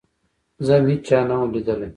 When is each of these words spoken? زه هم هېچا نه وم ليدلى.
زه 0.65 0.73
هم 0.77 0.85
هېچا 0.91 1.19
نه 1.29 1.35
وم 1.39 1.49
ليدلى. 1.55 1.87